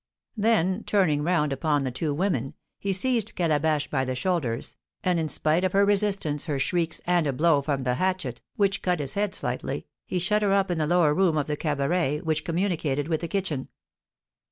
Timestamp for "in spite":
5.19-5.63